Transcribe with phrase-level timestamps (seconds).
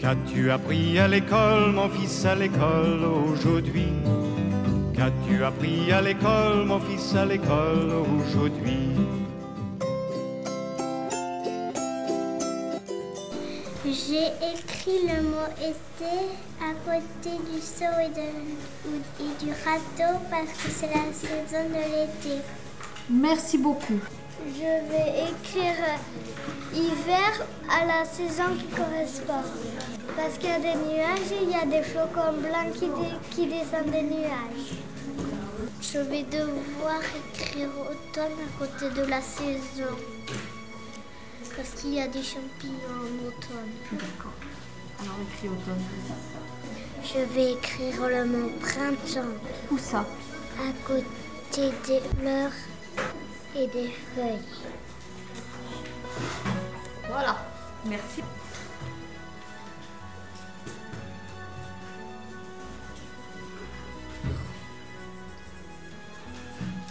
[0.00, 3.92] Qu'as-tu appris à l'école, mon fils, à l'école aujourd'hui?
[4.94, 8.88] Qu'as-tu appris à l'école, mon fils, à l'école aujourd'hui?
[13.84, 16.16] J'ai écrit le mot été
[16.62, 21.74] à côté du seau et, de- et du râteau parce que c'est la saison de
[21.74, 22.40] l'été.
[23.10, 24.00] Merci beaucoup.
[24.46, 25.76] Je vais écrire
[26.74, 29.42] hiver à la saison qui correspond.
[30.16, 33.18] Parce qu'il y a des nuages et il y a des flocons blancs qui, dé-
[33.30, 34.74] qui descendent des nuages.
[35.82, 37.00] Je vais devoir
[37.34, 39.94] écrire automne à côté de la saison.
[41.56, 43.72] Parce qu'il y a des champignons en automne.
[43.92, 44.32] D'accord.
[45.00, 45.84] Alors écris automne.
[47.02, 49.28] Je vais écrire le mot printemps
[49.70, 50.04] Où ça?
[50.58, 51.04] À côté
[51.86, 52.50] des fleurs
[53.56, 54.38] et des feuilles.
[57.08, 57.36] Voilà.
[57.84, 58.22] Merci.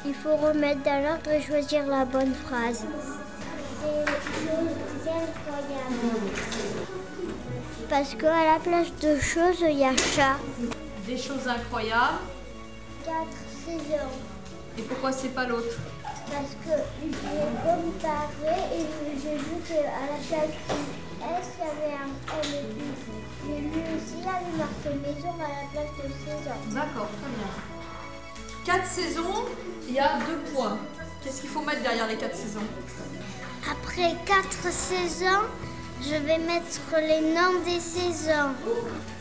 [0.05, 2.85] Il faut remettre dans l'ordre et choisir la bonne phrase.
[7.89, 10.37] Parce qu'à la place de choses, il y a chat.
[11.05, 12.19] Des choses incroyables.
[13.05, 13.27] Quatre
[13.65, 14.38] saisons.
[14.77, 15.75] Et pourquoi c'est pas l'autre?
[16.31, 17.11] Parce que j'ai
[17.63, 18.85] comparé et
[19.21, 20.79] j'ai vu qu'à la place du
[21.21, 22.43] S, il y avait un M.
[22.53, 26.57] et puis J'ai lu aussi, il y avait marqué maison à la place de saison.
[26.71, 27.49] D'accord, très bien.
[28.65, 29.45] Quatre saisons,
[29.87, 30.77] il y a deux points.
[31.23, 32.63] Qu'est-ce qu'il faut mettre derrière les quatre saisons?
[33.69, 35.45] Après quatre saisons,
[36.01, 38.53] je vais mettre les noms des saisons.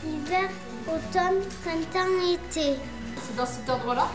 [0.05, 0.49] Hiver,
[0.87, 2.75] automne, printemps, été.
[3.21, 4.07] C'est dans cet ordre-là?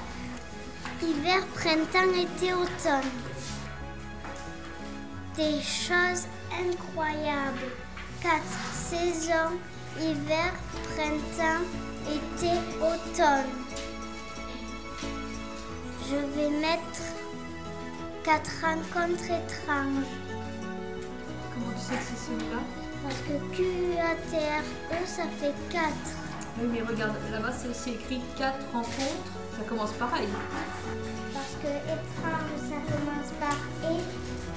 [1.02, 3.10] Hiver, printemps, été, automne.
[5.36, 7.72] Des choses incroyables.
[8.22, 9.58] Quatre saisons,
[10.00, 10.52] hiver,
[10.94, 11.64] printemps,
[12.08, 13.50] été, automne.
[16.08, 17.02] Je vais mettre
[18.22, 20.06] quatre rencontres étranges.
[21.52, 22.62] Comment tu sais que c'est celui-là?
[23.02, 26.23] Parce que Q-A-T-R-E, ça fait 4.
[26.56, 29.32] Oui, mais regarde, là-bas c'est aussi écrit quatre rencontres.
[29.58, 30.28] Ça commence pareil.
[31.32, 33.58] Parce que étrange, ça commence par
[33.90, 34.02] et,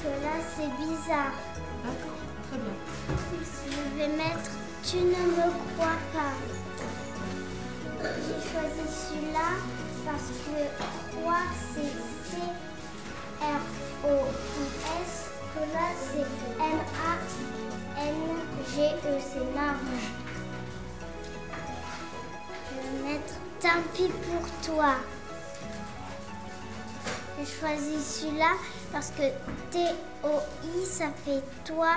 [0.02, 1.38] que là, c'est bizarre.
[1.84, 2.76] D'accord, très bien.
[3.66, 4.52] Je vais mettre
[4.84, 6.34] Tu ne me crois pas.
[8.02, 9.50] J'ai choisi celui-là
[10.06, 10.58] parce que
[11.18, 11.94] croire, c'est
[13.42, 13.52] C-R-O-I-S.
[15.54, 16.30] Que là, c'est
[16.62, 18.24] M-A-N-G-E.
[19.20, 20.27] C'est marrant.
[23.08, 24.96] Mettre Tant pis pour toi.
[27.40, 28.52] J'ai choisi celui-là
[28.92, 29.24] parce que
[29.72, 31.96] T-O-I, ça fait toi,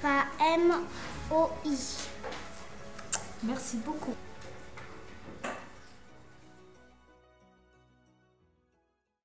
[0.00, 1.78] pas M-O-I.
[3.42, 4.14] Merci beaucoup.